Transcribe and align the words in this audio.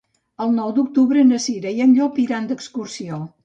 El 0.45 0.55
nou 0.59 0.71
d'octubre 0.77 1.27
na 1.33 1.41
Cira 1.45 1.77
i 1.77 1.87
en 1.87 1.95
Llop 2.01 2.21
iran 2.27 2.51
d'excursió. 2.53 3.25